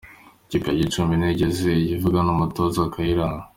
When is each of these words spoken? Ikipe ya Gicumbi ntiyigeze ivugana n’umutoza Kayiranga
Ikipe 0.45 0.67
ya 0.69 0.77
Gicumbi 0.79 1.13
ntiyigeze 1.17 1.71
ivugana 1.95 2.25
n’umutoza 2.27 2.81
Kayiranga 2.93 3.43